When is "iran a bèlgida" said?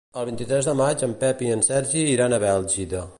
2.17-3.07